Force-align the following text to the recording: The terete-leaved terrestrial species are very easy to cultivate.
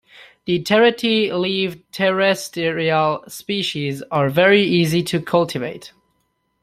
The 0.45 0.63
terete-leaved 0.63 1.91
terrestrial 1.93 3.23
species 3.27 4.01
are 4.09 4.29
very 4.31 4.63
easy 4.63 5.03
to 5.03 5.21
cultivate. 5.21 5.91